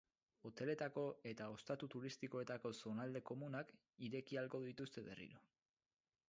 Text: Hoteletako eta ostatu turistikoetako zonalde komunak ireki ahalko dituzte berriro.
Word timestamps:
Hoteletako 0.49 1.01
eta 1.31 1.49
ostatu 1.57 1.89
turistikoetako 1.95 2.71
zonalde 2.79 3.21
komunak 3.33 3.71
ireki 4.09 4.41
ahalko 4.43 4.63
dituzte 4.71 5.05
berriro. 5.13 5.45